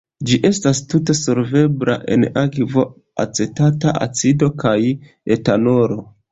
Ĝi 0.27 0.37
estas 0.47 0.79
tute 0.93 1.15
solvebla 1.19 1.97
en 2.15 2.25
akvo, 2.45 2.87
acetata 3.27 3.95
acido 4.09 4.53
kaj 4.67 4.77
etanolo. 5.41 6.03